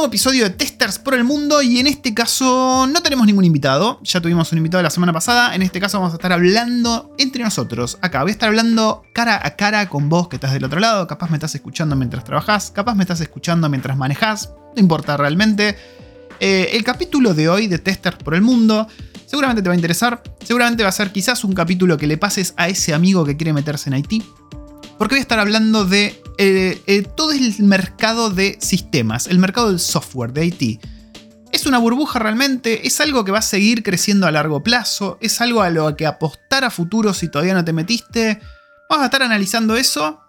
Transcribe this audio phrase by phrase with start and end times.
[0.00, 4.00] nuevo episodio de Testers por el Mundo y en este caso no tenemos ningún invitado,
[4.02, 7.44] ya tuvimos un invitado la semana pasada, en este caso vamos a estar hablando entre
[7.44, 10.80] nosotros, acá voy a estar hablando cara a cara con vos que estás del otro
[10.80, 15.18] lado, capaz me estás escuchando mientras trabajas, capaz me estás escuchando mientras manejas, no importa
[15.18, 15.76] realmente.
[16.40, 18.88] Eh, el capítulo de hoy de Testers por el Mundo
[19.26, 22.54] seguramente te va a interesar, seguramente va a ser quizás un capítulo que le pases
[22.56, 24.22] a ese amigo que quiere meterse en Haití,
[24.96, 29.68] porque voy a estar hablando de eh, eh, todo el mercado de sistemas, el mercado
[29.68, 30.80] del software de IT.
[31.52, 32.86] ¿Es una burbuja realmente?
[32.86, 35.18] ¿Es algo que va a seguir creciendo a largo plazo?
[35.20, 38.40] ¿Es algo a lo que apostar a futuro si todavía no te metiste?
[38.88, 40.22] Vamos a estar analizando eso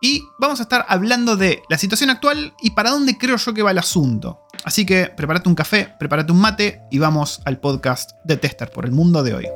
[0.00, 3.64] y vamos a estar hablando de la situación actual y para dónde creo yo que
[3.64, 4.42] va el asunto.
[4.62, 8.84] Así que prepárate un café, prepárate un mate y vamos al podcast de Tester por
[8.84, 9.46] el mundo de hoy.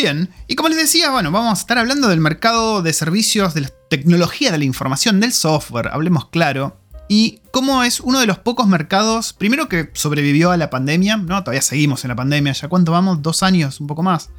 [0.00, 3.62] Bien, y como les decía, bueno, vamos a estar hablando del mercado de servicios, de
[3.62, 8.38] la tecnología de la información, del software, hablemos claro, y cómo es uno de los
[8.38, 11.42] pocos mercados, primero que sobrevivió a la pandemia, ¿no?
[11.42, 13.22] Todavía seguimos en la pandemia, ¿ya cuánto vamos?
[13.22, 14.30] Dos años, un poco más.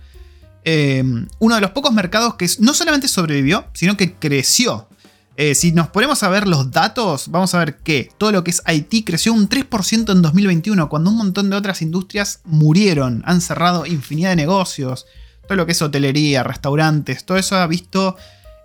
[0.63, 1.03] Eh,
[1.39, 4.87] uno de los pocos mercados que no solamente sobrevivió, sino que creció.
[5.35, 8.52] Eh, si nos ponemos a ver los datos, vamos a ver que todo lo que
[8.52, 13.41] es IT creció un 3% en 2021, cuando un montón de otras industrias murieron, han
[13.41, 15.05] cerrado infinidad de negocios,
[15.50, 18.16] todo lo que es hotelería, restaurantes, todo eso ha visto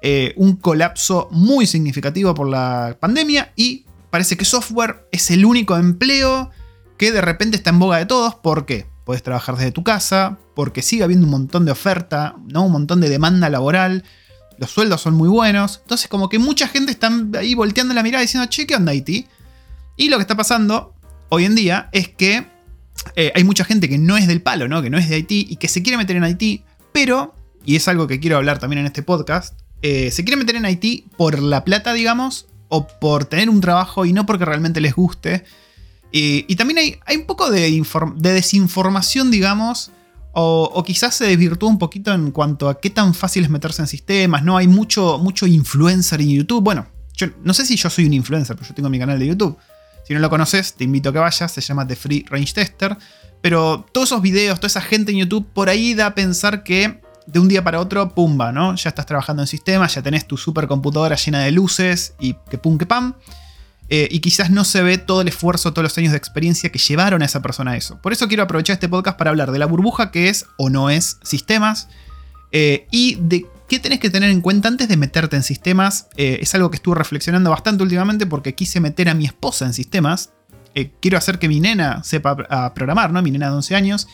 [0.02, 5.78] eh, un colapso muy significativo por la pandemia y parece que software es el único
[5.78, 6.50] empleo
[6.98, 8.34] que de repente está en boga de todos.
[8.34, 8.86] ¿Por qué?
[9.06, 12.66] Puedes trabajar desde tu casa, porque sigue habiendo un montón de oferta, ¿no?
[12.66, 14.04] un montón de demanda laboral,
[14.58, 15.80] los sueldos son muy buenos.
[15.84, 19.26] Entonces, como que mucha gente está ahí volteando la mirada diciendo, che, ¿qué onda Haití?
[19.96, 20.92] Y lo que está pasando
[21.30, 22.46] hoy en día es que
[23.16, 24.82] eh, hay mucha gente que no es del palo, ¿no?
[24.82, 26.62] que no es de Haití y que se quiere meter en Haití
[26.94, 27.34] pero,
[27.64, 30.64] y es algo que quiero hablar también en este podcast, eh, se quiere meter en
[30.64, 34.94] Haití por la plata, digamos, o por tener un trabajo y no porque realmente les
[34.94, 35.44] guste.
[36.12, 37.82] Y, también hay, hay, un poco de,
[38.14, 39.90] desinformación, digamos,
[40.32, 43.88] o, quizás se desvirtúa un poquito en cuanto a qué tan fácil es meterse en
[43.88, 44.56] sistemas, ¿no?
[44.56, 46.62] Hay mucho, mucho influencer en YouTube.
[46.62, 49.26] Bueno, yo no sé si yo soy un influencer, pero yo tengo mi canal de
[49.26, 49.58] YouTube.
[50.06, 52.96] Si no lo conoces, te invito a que vayas, se llama The Free Range Tester.
[53.44, 57.02] Pero todos esos videos, toda esa gente en YouTube, por ahí da a pensar que
[57.26, 58.74] de un día para otro, pumba, ¿no?
[58.74, 62.78] Ya estás trabajando en sistemas, ya tenés tu supercomputadora llena de luces y que pum,
[62.78, 63.16] que pam.
[63.90, 66.78] Eh, y quizás no se ve todo el esfuerzo, todos los años de experiencia que
[66.78, 68.00] llevaron a esa persona a eso.
[68.00, 70.88] Por eso quiero aprovechar este podcast para hablar de la burbuja que es o no
[70.88, 71.88] es sistemas
[72.50, 76.06] eh, y de qué tenés que tener en cuenta antes de meterte en sistemas.
[76.16, 79.74] Eh, es algo que estuve reflexionando bastante últimamente porque quise meter a mi esposa en
[79.74, 80.30] sistemas
[80.74, 83.22] eh, quiero hacer que mi nena sepa programar, ¿no?
[83.22, 84.08] Mi nena de 11 años.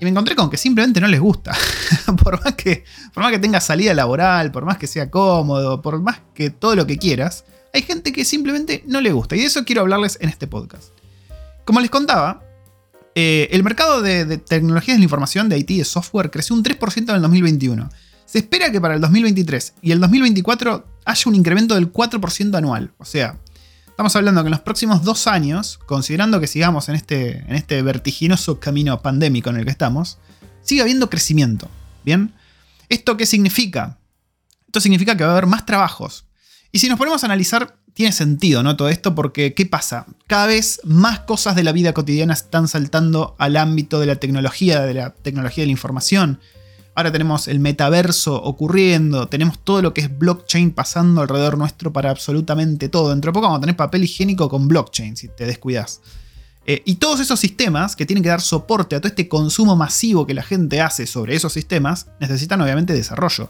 [0.00, 1.56] Y me encontré con que simplemente no les gusta.
[2.22, 6.00] por, más que, por más que tenga salida laboral, por más que sea cómodo, por
[6.00, 9.36] más que todo lo que quieras, hay gente que simplemente no le gusta.
[9.36, 10.92] Y de eso quiero hablarles en este podcast.
[11.64, 12.42] Como les contaba,
[13.14, 16.64] eh, el mercado de, tecnologías de la información, de IT y de software, creció un
[16.64, 17.88] 3% en el 2021.
[18.26, 22.92] Se espera que para el 2023 y el 2024 haya un incremento del 4% anual.
[22.98, 23.38] O sea,
[24.02, 27.80] Estamos hablando que en los próximos dos años, considerando que sigamos en este, en este
[27.82, 30.18] vertiginoso camino pandémico en el que estamos,
[30.60, 31.68] sigue habiendo crecimiento.
[32.04, 32.34] ¿Bien?
[32.88, 34.00] ¿Esto qué significa?
[34.66, 36.24] Esto significa que va a haber más trabajos.
[36.72, 38.74] Y si nos ponemos a analizar, tiene sentido, ¿no?
[38.74, 40.06] Todo esto, porque ¿qué pasa?
[40.26, 44.80] Cada vez más cosas de la vida cotidiana están saltando al ámbito de la tecnología,
[44.80, 46.40] de la tecnología de la información.
[46.94, 52.10] Ahora tenemos el metaverso ocurriendo, tenemos todo lo que es blockchain pasando alrededor nuestro para
[52.10, 53.10] absolutamente todo.
[53.10, 56.02] Dentro de poco vamos a tener papel higiénico con blockchain, si te descuidas.
[56.66, 60.26] Eh, y todos esos sistemas que tienen que dar soporte a todo este consumo masivo
[60.26, 63.48] que la gente hace sobre esos sistemas, necesitan obviamente desarrollo.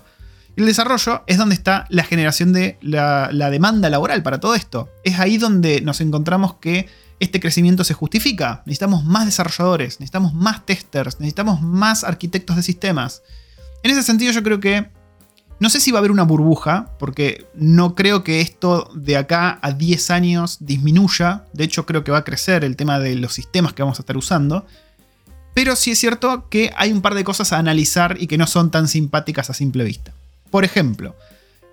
[0.56, 4.90] El desarrollo es donde está la generación de la, la demanda laboral para todo esto.
[5.02, 6.88] Es ahí donde nos encontramos que
[7.20, 8.62] este crecimiento se justifica.
[8.66, 13.22] Necesitamos más desarrolladores, necesitamos más testers, necesitamos más arquitectos de sistemas.
[13.82, 14.90] En ese sentido yo creo que
[15.62, 19.60] no sé si va a haber una burbuja, porque no creo que esto de acá
[19.62, 21.44] a 10 años disminuya.
[21.52, 24.02] De hecho creo que va a crecer el tema de los sistemas que vamos a
[24.02, 24.66] estar usando.
[25.54, 28.48] Pero sí es cierto que hay un par de cosas a analizar y que no
[28.48, 30.12] son tan simpáticas a simple vista.
[30.52, 31.16] Por ejemplo,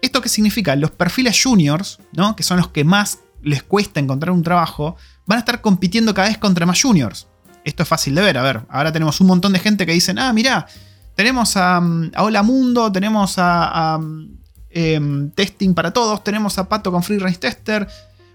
[0.02, 0.74] ¿esto qué significa?
[0.78, 2.38] Los perfiles juniors, ¿no?
[2.38, 4.96] que son los que más les cuesta encontrar un trabajo,
[5.26, 7.28] van a estar compitiendo cada vez contra más juniors.
[7.66, 10.18] Esto es fácil de ver, a ver, ahora tenemos un montón de gente que dicen,
[10.18, 10.66] ah, mira,
[11.14, 14.38] tenemos a, mm, Hola Mundo, tenemos a, mm,
[14.70, 17.86] em, Testing para Todos, tenemos a Pato con Free Range Tester.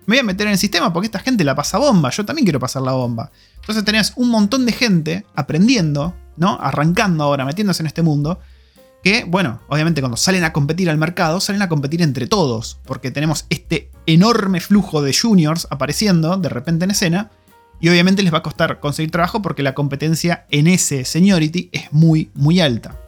[0.07, 2.45] me voy a meter en el sistema porque esta gente la pasa bomba, yo también
[2.45, 3.31] quiero pasar la bomba.
[3.61, 6.59] Entonces tenés un montón de gente aprendiendo, ¿no?
[6.61, 8.39] Arrancando ahora, metiéndose en este mundo,
[9.05, 13.11] que, bueno, obviamente cuando salen a competir al mercado, salen a competir entre todos, porque
[13.11, 17.31] tenemos este enorme flujo de juniors apareciendo de repente en escena,
[17.81, 21.93] y obviamente les va a costar conseguir trabajo porque la competencia en ese seniority es
[21.93, 22.99] muy, muy alta.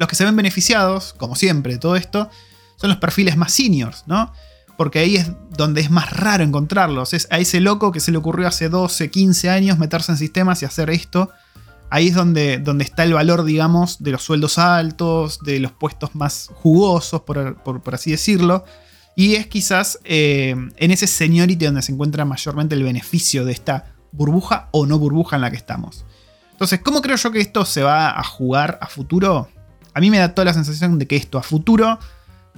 [0.00, 2.28] Los que se ven beneficiados, como siempre, de todo esto,
[2.74, 4.32] son los perfiles más seniors, ¿no?
[4.76, 7.14] Porque ahí es donde es más raro encontrarlos.
[7.14, 10.62] Es a ese loco que se le ocurrió hace 12, 15 años meterse en sistemas
[10.62, 11.30] y hacer esto.
[11.90, 16.14] Ahí es donde, donde está el valor, digamos, de los sueldos altos, de los puestos
[16.14, 18.64] más jugosos, por, así decirlo.
[19.16, 23.94] Y es quizás eh, en ese seniority donde se encuentra mayormente el beneficio de esta
[24.12, 26.04] burbuja o no burbuja en la que estamos.
[26.52, 29.48] Entonces, ¿cómo creo yo que esto se va a jugar a futuro?
[29.94, 31.98] A mí me da toda la sensación de que esto a futuro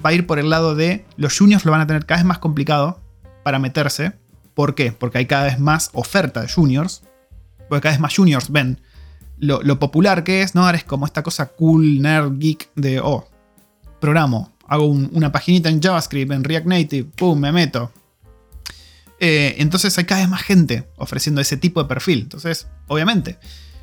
[0.05, 2.27] va a ir por el lado de los juniors lo van a tener cada vez
[2.27, 3.01] más complicado
[3.43, 4.13] para meterse.
[4.55, 4.93] ¿Por qué?
[4.93, 7.03] Porque hay cada vez más oferta de juniors.
[7.69, 8.81] Porque cada vez más juniors ven
[9.41, 10.65] lo, popular que es, ¿no?
[10.65, 13.29] Ahora es como esta cosa cool, nerd, geek de, oh,
[14.01, 17.93] programo, hago una paginita en JavaScript, en React Native, pum, me meto.
[19.19, 22.21] Eh, entonces hay cada vez más gente ofreciendo ese tipo de perfil.
[22.21, 23.39] Entonces, obviamente,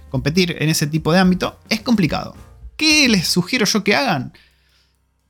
[0.10, 2.36] competir en ese tipo de ámbito es complicado.
[2.76, 4.34] ¿Qué les sugiero yo que hagan?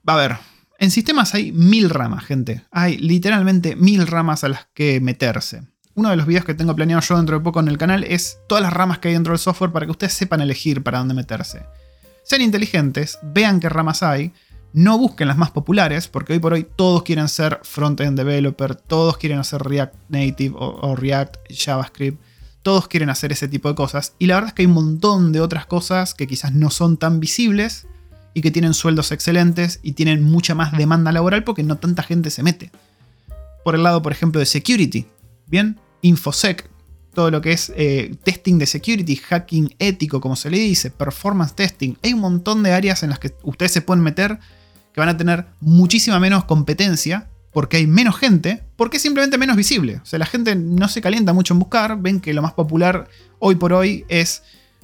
[0.05, 0.37] A ver,
[0.79, 2.63] en sistemas hay mil ramas, gente.
[2.71, 5.63] Hay literalmente mil ramas a las que meterse.
[5.97, 8.37] Uno de los videos que tengo planeado yo dentro de poco en el canal es
[8.47, 11.15] todas las ramas que hay dentro del software para que ustedes sepan elegir para dónde
[11.15, 11.65] meterse.
[12.21, 14.31] Sean inteligentes, vean qué ramas hay,
[14.73, 19.17] no busquen las más populares, porque hoy por hoy todos quieren ser front-end developer, todos
[19.17, 22.21] quieren hacer React Native o, React JavaScript,
[22.61, 24.13] todos quieren hacer ese tipo de cosas.
[24.19, 26.97] Y la verdad es que hay un montón de otras cosas que quizás no son
[26.97, 27.87] tan visibles
[28.35, 32.29] y que tienen sueldos excelentes y tienen mucha más demanda laboral porque no tanta gente
[32.29, 32.69] se mete.
[33.63, 35.07] Por el lado, por ejemplo, de security,
[35.47, 35.79] ¿bien?
[36.01, 36.69] InfoSec,
[37.13, 41.55] todo lo que es eh, testing de security, hacking ético, como se le dice, performance
[41.55, 41.97] testing.
[42.03, 44.39] Hay un montón de áreas en las que ustedes se pueden meter
[44.93, 49.55] que van a tener muchísima menos competencia porque hay menos gente, porque es simplemente menos
[49.55, 49.99] visible.
[50.03, 53.07] O sea, la gente no se calienta mucho en buscar, ven que lo más popular
[53.39, 54.43] hoy por hoy es,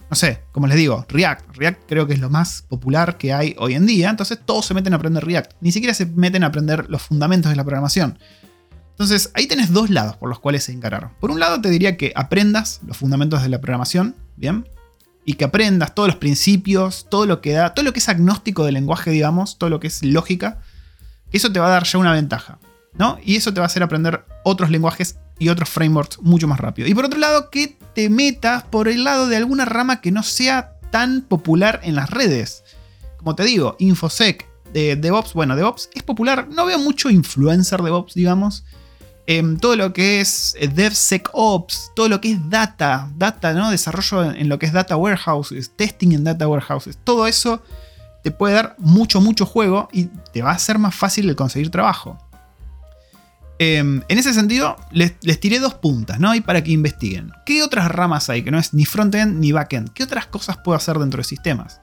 [0.10, 1.56] no sé, como les digo, React.
[1.56, 4.74] React creo que es lo más popular que hay hoy en día, entonces todos se
[4.74, 8.18] meten a aprender React, ni siquiera se meten a aprender los fundamentos de la programación.
[8.94, 11.12] Entonces ahí tenés dos lados por los cuales encarar.
[11.20, 14.66] Por un lado te diría que aprendas los fundamentos de la programación, ¿bien?
[15.26, 18.66] y que aprendas todos los principios, todo lo que da, todo lo que es agnóstico
[18.66, 20.60] del lenguaje, digamos, todo lo que es lógica,
[21.32, 22.60] eso te va a dar ya una ventaja,
[22.98, 23.18] ¿no?
[23.24, 26.88] Y eso te va a hacer aprender otros lenguajes y otros frameworks mucho más rápido.
[26.88, 30.24] Y por otro lado, que te metas por el lado de alguna rama que no
[30.24, 32.64] sea tan popular en las redes.
[33.18, 38.16] Como te digo, InfoSec, de DevOps, bueno, DevOps es popular, no veo mucho influencer DevOps,
[38.16, 38.66] digamos,
[39.60, 43.72] todo lo que es eh, DevSecOps, todo lo que es data, data, ¿no?
[43.72, 47.64] Desarrollo en, lo que es data warehouses, testing en data warehouses, todo eso
[48.24, 51.70] te puede dar mucho, mucho juego y te va a ser más fácil el conseguir
[51.70, 52.18] trabajo.
[53.60, 56.36] Em, en ese sentido, les, les, tiré dos puntas, ¿no?
[56.36, 57.32] Y para que investiguen.
[57.46, 59.90] ¿Qué otras ramas hay que no es ni frontend ni backend?
[59.94, 61.80] ¿Qué otras cosas puedo hacer dentro de sistemas?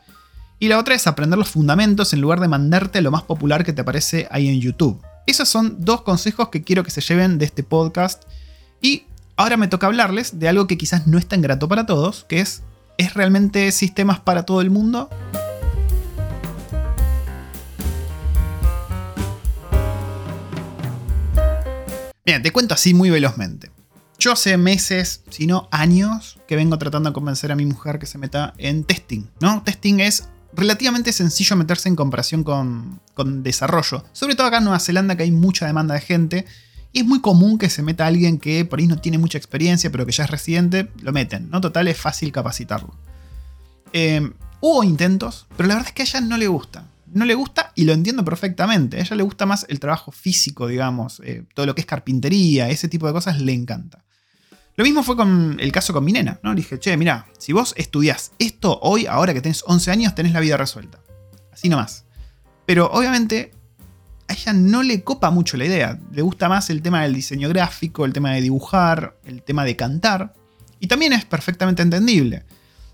[0.59, 3.73] Y la otra es aprender los fundamentos en lugar de mandarte lo más popular que
[3.73, 5.01] te aparece ahí en YouTube.
[5.31, 8.25] Esos son dos consejos que quiero que se lleven de este podcast.
[8.83, 9.05] Y
[9.37, 12.41] ahora me toca hablarles de algo que quizás no es tan grato para todos, que
[12.41, 12.65] es,
[12.99, 15.09] ¿es realmente sistemas para todo el mundo?
[22.27, 23.71] Bien, te cuento así muy velozmente.
[24.19, 28.07] Yo hace meses, si no años, que vengo tratando de convencer a mi mujer que
[28.07, 29.63] se meta en testing, ¿no?
[29.63, 33.01] Testing es relativamente sencillo meterse en comparación con,
[33.43, 34.05] desarrollo.
[34.13, 36.47] Sobre todo acá en Nueva Zelanda que hay mucha demanda de gente.
[36.93, 39.93] Y es muy común que se meta alguien que por ahí no tiene mucha experiencia,
[39.93, 41.49] pero que ya es residente, lo meten.
[41.51, 41.61] ¿no?
[41.61, 42.95] Total, es fácil capacitarlo.
[43.93, 46.87] Em, hubo intentos, pero la verdad es que a ella no le gusta.
[47.13, 48.97] No le gusta y lo entiendo perfectamente.
[48.97, 51.21] A ella le gusta más el trabajo físico, digamos.
[51.25, 54.05] Eh, todo lo que es carpintería, ese tipo de cosas le encanta.
[54.81, 56.55] Lo mismo fue con el caso con mi nena, ¿no?
[56.55, 60.33] Le dije, che, mira, si vos estudiás esto hoy, ahora que tenés 11 años, tenés
[60.33, 61.01] la vida resuelta.
[61.53, 62.07] Así nomás.
[62.65, 63.51] Pero obviamente
[64.27, 65.99] a ella no le copa mucho la idea.
[66.13, 69.77] Le gusta más el tema del diseño gráfico, el tema de dibujar, el tema de
[69.77, 70.33] cantar.
[70.79, 72.47] Y también es perfectamente entendible.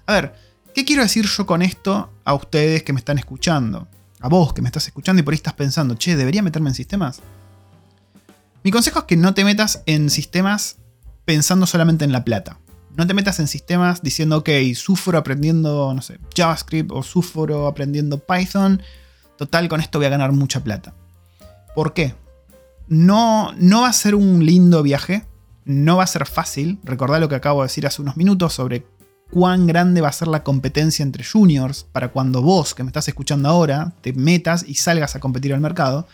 [0.06, 0.34] A ver,
[0.74, 3.86] ¿qué quiero decir yo con esto a ustedes que me están escuchando?
[4.18, 6.74] A vos que me estás escuchando y por ahí estás pensando, che, ¿debería meterme en
[6.74, 7.20] sistemas?
[8.64, 10.78] Mi consejo es que no te metas en sistemas
[11.26, 12.58] pensando solamente en la plata.
[12.96, 18.18] No te metas en sistemas diciendo, ok, sufro aprendiendo, no sé, JavaScript o sufro aprendiendo
[18.18, 18.80] Python.
[19.36, 20.94] Total, con esto voy a ganar mucha plata.
[21.74, 22.14] ¿Por qué?
[22.88, 25.24] no, no va a ser un lindo viaje,
[25.64, 26.78] no va a ser fácil.
[26.84, 28.86] Recordá lo que acabo de decir hace unos minutos sobre
[29.30, 33.08] cuán grande va a ser la competencia entre juniors para cuando vos, que me estás
[33.08, 36.06] escuchando ahora, te metas y salgas a competir al mercado.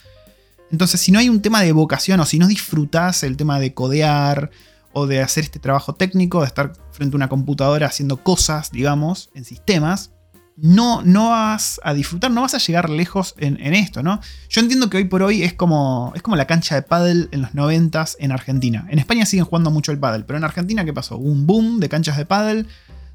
[0.70, 3.74] Entonces, si no hay un tema de vocación o si no disfrutás el tema de
[3.74, 4.50] codear
[4.92, 9.30] o de hacer este trabajo técnico, de estar frente a una computadora haciendo cosas, digamos,
[9.34, 10.12] en sistemas,
[10.56, 14.20] no, no vas a disfrutar, no vas a llegar lejos en, esto, ¿no?
[14.48, 17.42] Yo entiendo que hoy por hoy es como, es como la cancha de pádel en
[17.42, 18.86] los 90 en Argentina.
[18.90, 21.16] En España siguen jugando mucho el pádel, pero en Argentina, ¿qué pasó?
[21.16, 22.68] Un boom de canchas de pádel.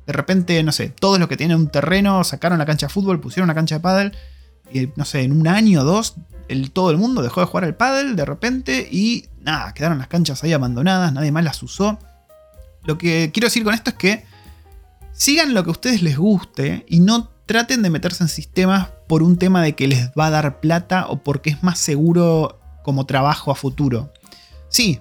[0.05, 3.19] De repente, no sé, todos los que tienen un terreno sacaron la cancha de fútbol,
[3.19, 4.17] pusieron una cancha de pádel.
[4.73, 6.15] Y no sé, en un año o dos,
[6.49, 10.07] el, todo el mundo dejó de jugar al pádel de repente y nada, quedaron las
[10.07, 11.99] canchas ahí abandonadas, nadie más las usó.
[12.83, 14.25] Lo que quiero decir con esto es que
[15.11, 19.23] sigan lo que a ustedes les guste y no traten de meterse en sistemas por
[19.23, 23.05] un tema de que les va a dar plata o porque es más seguro como
[23.05, 24.11] trabajo a futuro.
[24.69, 24.99] Sí,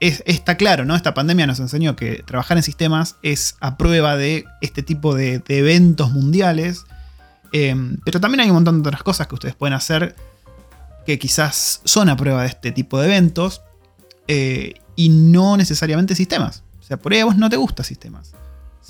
[0.00, 0.96] está claro, ¿no?
[0.96, 5.42] Esta pandemia nos enseñó que trabajar en sistemas es a prueba de este tipo de,
[5.48, 6.84] eventos mundiales.
[7.52, 10.14] Em, pero también hay un montón de otras cosas que ustedes pueden hacer
[11.06, 13.62] que quizás son a prueba de este tipo de eventos
[14.28, 16.62] eh, y no necesariamente sistemas.
[16.80, 18.32] O sea, por ahí a vos no te gustan sistemas.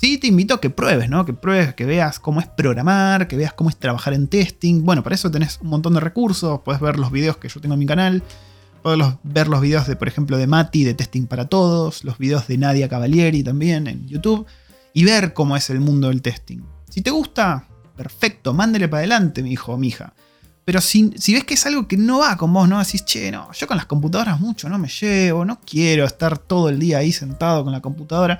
[0.01, 1.25] Sí, te invito a que pruebes, ¿no?
[1.25, 4.83] Que pruebes, que veas cómo es programar, que veas cómo es trabajar en testing.
[4.83, 6.61] Bueno, para eso tenés un montón de recursos.
[6.65, 8.23] Puedes ver los videos que yo tengo en mi canal.
[8.81, 12.03] Puedes ver los videos de, por ejemplo, de Mati de Testing para Todos.
[12.03, 14.47] Los videos de Nadia Cavalieri también en YouTube.
[14.93, 16.61] Y ver cómo es el mundo del testing.
[16.89, 20.13] Si te gusta, perfecto, mándele para adelante, mi hijo o mi hija.
[20.71, 23.51] Pero si, ves que es algo que no va con vos, no decís, che, no,
[23.51, 27.11] yo con las computadoras mucho no me llevo, no quiero estar todo el día ahí
[27.11, 28.39] sentado con la computadora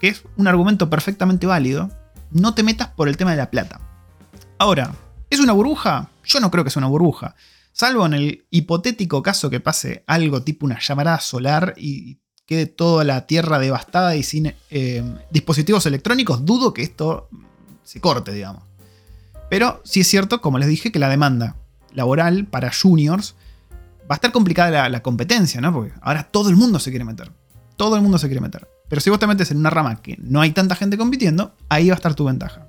[0.00, 1.90] que es un argumento perfectamente válido,
[2.30, 3.78] no te metas por el tema de la plata.
[4.56, 4.94] Ahora,
[5.28, 6.08] ¿es una burbuja?
[6.24, 7.36] Yo no creo que sea una burbuja.
[7.72, 13.04] Salvo en el hipotético caso que pase algo tipo una llamarada solar y quede toda
[13.04, 17.28] la Tierra devastada y sin eh, dispositivos electrónicos, dudo que esto
[17.84, 18.62] se corte, digamos.
[19.50, 21.56] Pero sí es cierto, como les dije, que la demanda
[21.96, 23.34] laboral para juniors
[24.08, 25.72] va a estar complicada la, competencia, ¿no?
[25.72, 27.32] Porque ahora todo el mundo se quiere meter.
[27.76, 28.68] Todo el mundo se quiere meter.
[28.88, 31.88] Pero si vos te metes en una rama que no hay tanta gente compitiendo, ahí
[31.88, 32.68] va a estar tu ventaja.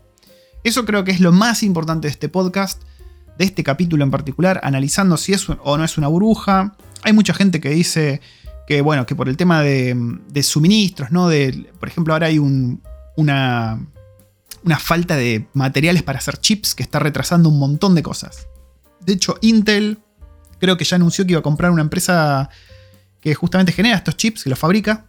[0.64, 2.82] Eso creo que es lo más importante de este podcast,
[3.38, 6.76] de este capítulo en particular, analizando si es o no es una burbuja.
[7.04, 8.20] Hay mucha gente que dice
[8.68, 9.96] que, bueno, que por el tema de,
[10.42, 11.30] suministros, ¿no?
[11.30, 13.80] De, por ejemplo, ahora hay una,
[14.64, 18.48] una falta de materiales para hacer chips que está retrasando un montón de cosas.
[19.08, 19.98] De hecho, Intel
[20.60, 22.50] creo que ya anunció que iba a comprar una empresa
[23.22, 25.06] que justamente genera estos chips, que los fabrica,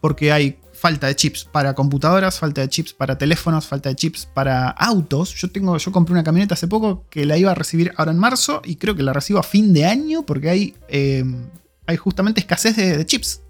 [0.00, 4.26] porque hay falta de chips para computadoras, falta de chips para teléfonos, falta de chips
[4.26, 5.34] para autos.
[5.34, 8.18] Yo tengo, yo compré una camioneta hace poco que la iba a recibir ahora en
[8.18, 11.48] marzo y creo que la recibo a fin de año porque hay, em,
[11.86, 13.42] hay justamente escasez de, chips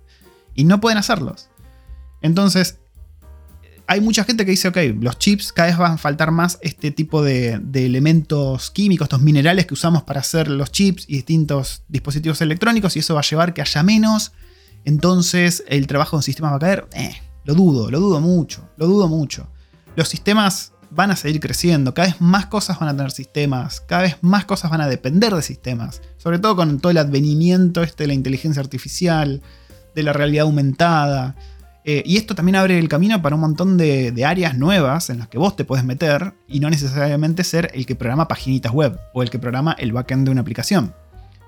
[0.54, 1.50] y no pueden hacerlos.
[2.22, 2.78] Entonces,
[3.88, 6.90] hay mucha gente que dice, ok, los chips cada vez van a faltar más este
[6.90, 12.40] tipo de, elementos químicos, estos minerales que usamos para hacer los chips y distintos dispositivos
[12.40, 14.32] electrónicos y eso va a llevar que haya menos
[14.86, 16.88] entonces el trabajo en sistemas va a caer.
[16.94, 17.14] Eh,
[17.44, 19.48] lo dudo, lo dudo mucho, lo dudo mucho.
[19.96, 24.02] Los sistemas van a seguir creciendo, cada vez más cosas van a tener sistemas, cada
[24.02, 28.04] vez más cosas van a depender de sistemas, sobre todo con todo el advenimiento este
[28.04, 29.42] de la inteligencia artificial,
[29.94, 31.34] de la realidad aumentada.
[31.88, 35.28] Eh, y esto también abre el camino para un montón de, áreas nuevas en las
[35.28, 39.22] que vos te puedes meter y no necesariamente ser el que programa paginitas web o
[39.22, 40.94] el que programa el backend de una aplicación.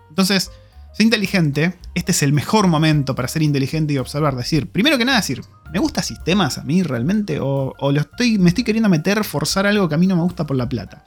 [0.09, 0.51] Entonces,
[0.93, 4.35] Sé inteligente, este es el mejor momento para ser inteligente y observar.
[4.35, 5.43] Decir, primero que nada, decir,
[5.73, 7.39] ¿me gusta sistemas a mí realmente?
[7.41, 10.47] ¿O, lo estoy, me estoy queriendo meter, forzar algo que a mí no me gusta
[10.47, 11.07] por la plata?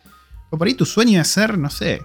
[0.50, 2.02] O por ahí tu sueño es ser, no sé,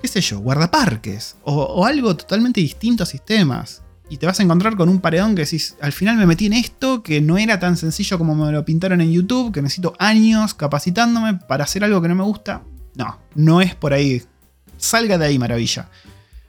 [0.00, 1.36] qué sé yo, guardaparques.
[1.44, 3.81] O, algo totalmente distinto a sistemas.
[4.12, 6.52] Y te vas a encontrar con un paredón que decís, al final me metí en
[6.52, 10.52] esto, que no era tan sencillo como me lo pintaron en YouTube, que necesito años
[10.52, 12.62] capacitándome para hacer algo que no me gusta.
[12.94, 14.22] No, no es por ahí.
[14.76, 15.88] Salga de ahí, maravilla.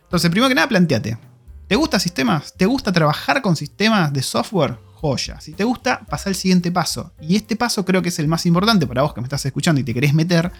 [0.03, 1.17] Entonces, primero que nada, planteate.
[1.65, 2.53] ¿Te gusta sistemas?
[2.53, 4.77] ¿Te gusta trabajar con sistemas de software?
[4.95, 5.39] Joya.
[5.39, 7.13] Si te gusta, pasa al siguiente paso.
[7.21, 9.79] Y este paso creo que es el más importante para vos que me estás escuchando
[9.79, 10.51] y te querés meter.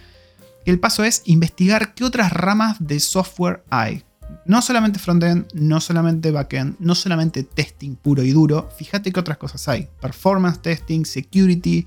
[0.64, 4.06] El paso es investigar qué otras ramas de software hay.
[4.46, 8.70] No solamente frontend, no solamente backend, no solamente testing puro y duro.
[8.78, 9.88] Fíjate qué otras cosas hay.
[10.02, 11.86] Performance testing, security,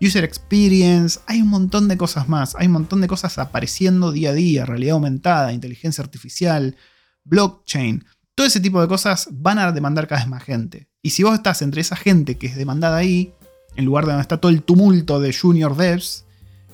[0.00, 1.20] user experience.
[1.26, 2.54] Hay un montón de cosas más.
[2.56, 4.66] Hay un montón de cosas apareciendo día a día.
[4.66, 6.76] Realidad aumentada, inteligencia artificial,
[7.24, 8.04] blockchain,
[8.36, 10.88] todo ese tipo de cosas van a demandar cada vez más gente.
[11.02, 13.32] Y si vos estás entre esa gente que es demandada ahí,
[13.76, 16.26] en lugar de donde está todo el tumulto de junior devs,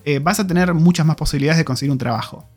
[0.04, 2.49] eh, vas a tener muchas más posibilidades de conseguir un trabajo.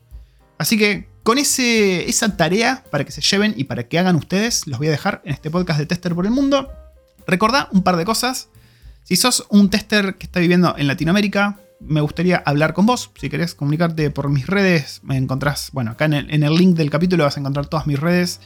[0.57, 4.67] Así que con ese, esa tarea para que se lleven y para que hagan ustedes,
[4.67, 6.71] los voy a dejar en este podcast de Tester por el Mundo.
[7.27, 8.49] Recordá un par de cosas.
[9.03, 13.11] Si sos un tester que está viviendo en Latinoamérica, me gustaría hablar con vos.
[13.19, 16.75] Si querés comunicarte por mis redes, me encontrás, bueno, acá en el, en el link
[16.75, 18.39] del capítulo vas a encontrar todas mis redes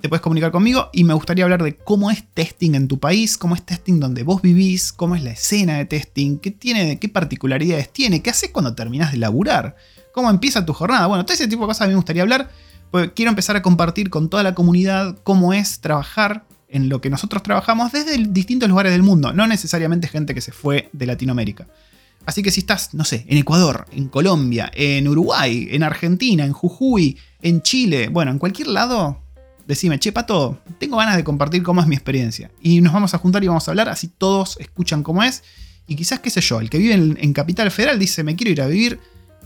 [0.00, 3.36] te puedes comunicar conmigo y me gustaría hablar de cómo es testing en tu país,
[3.36, 7.08] cómo es testing donde vos vivís, cómo es la escena de testing, qué tiene, qué
[7.08, 9.76] particularidades tiene, qué haces cuando terminas de laburar,
[10.12, 11.06] cómo empieza tu jornada.
[11.06, 12.50] Bueno, todo ese tipo de cosas a mí me gustaría hablar,
[12.90, 17.10] porque quiero empezar a compartir con toda la comunidad cómo es trabajar en lo que
[17.10, 21.66] nosotros trabajamos desde distintos lugares del mundo, no necesariamente gente que se fue de Latinoamérica.
[22.26, 26.52] Así que si estás, no sé, en Ecuador, en Colombia, en Uruguay, en Argentina, en
[26.52, 29.22] Jujuy, en Chile, bueno, en cualquier lado,
[29.66, 32.50] decime, che, Pato, tengo ganas de compartir cómo es mi experiencia.
[32.60, 35.42] Y nos vamos a juntar y vamos a hablar, así todos escuchan cómo es.
[35.86, 38.62] Y quizás, qué sé yo, el que vive en, Capital Federal dice, me quiero ir
[38.62, 39.00] a vivir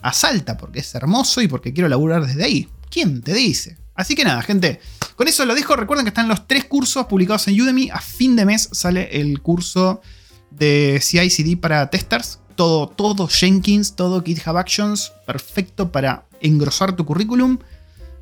[0.05, 2.69] a porque es hermoso y porque quiero laburar desde ahí.
[2.91, 3.79] ¿Quién te dice?
[3.95, 4.81] Así que nada, gente,
[5.17, 5.77] con eso lo dejo.
[5.77, 7.89] Recuerden que están los tres cursos publicados en Udemy.
[7.91, 10.03] A fin de mes sale el curso
[10.51, 12.41] de CI/CD para testers.
[12.55, 17.59] Todo, todo Jenkins, todo GitHub Actions, perfecto para engrosar tu currículum.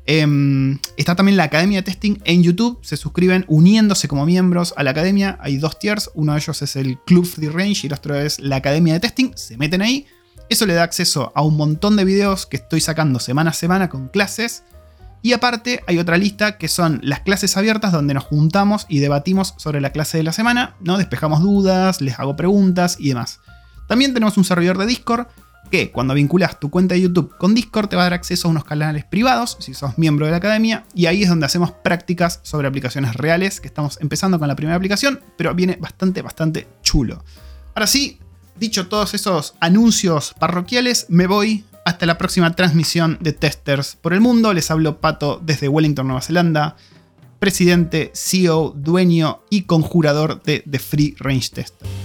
[0.05, 2.79] Em, está también la Academia de Testing en YouTube.
[2.81, 5.37] Se suscriben uniéndose como miembros a la academia.
[5.41, 6.09] Hay dos tiers.
[6.13, 9.01] Uno de ellos es el Club Free Range y el otro es la Academia de
[9.01, 9.31] Testing.
[9.35, 10.07] Se meten ahí.
[10.49, 13.89] Eso le da acceso a un montón de videos que estoy sacando semana a semana
[13.89, 14.63] con clases.
[15.21, 19.55] Y aparte hay otra lista que son las clases abiertas donde nos juntamos y debatimos
[19.57, 20.97] sobre la clase de la semana, ¿no?
[20.97, 23.39] Despejamos dudas, les hago preguntas y demás.
[23.87, 25.27] También tenemos un servidor de Discord
[25.71, 28.51] que cuando vinculas tu cuenta de YouTube con Discord te va a dar acceso a
[28.51, 32.41] unos canales privados si sos miembro de la academia y ahí es donde hacemos prácticas
[32.43, 37.23] sobre aplicaciones reales, que estamos empezando con la primera aplicación, pero viene bastante, bastante chulo.
[37.73, 38.19] Ahora sí,
[38.55, 44.21] dicho todos esos anuncios parroquiales, me voy hasta la próxima transmisión de Testers por el
[44.21, 44.53] mundo.
[44.53, 46.75] Les hablo Pato desde Wellington, Nueva Zelanda,
[47.39, 52.02] presidente, CEO, dueño y conjurador de The Free Range Tester.